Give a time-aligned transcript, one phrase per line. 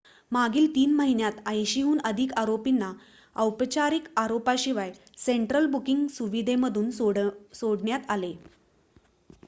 [0.31, 2.91] मागील 3 महिन्यांत 80 हून अधिक आरोपींना
[3.35, 4.91] औपचारिक आरोपाशिवाय
[5.17, 8.33] सेंट्रल बुकिंग सुविधेमधून सोडण्यात आले